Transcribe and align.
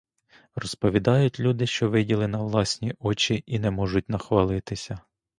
Розповідають 0.55 1.39
люди, 1.39 1.67
що 1.67 1.89
виділи 1.89 2.27
на 2.27 2.37
власні 2.37 2.93
очі, 2.99 3.43
і 3.45 3.59
не 3.59 3.71
можуть 3.71 4.09
нахвалитися. 4.09 4.99